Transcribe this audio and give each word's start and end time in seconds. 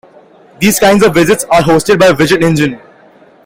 These 0.57 0.79
kinds 0.79 1.03
of 1.03 1.11
widgets 1.13 1.45
are 1.51 1.61
hosted 1.61 1.99
by 1.99 2.07
a 2.07 2.13
widget 2.15 2.41
engine. 2.43 2.81